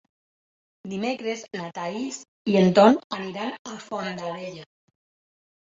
Dimecres 0.93 1.43
na 1.59 1.67
Thaís 1.75 2.19
i 2.53 2.57
en 2.63 2.73
Ton 2.79 2.97
aniran 3.19 3.55
a 3.73 3.77
Fondarella. 3.85 4.69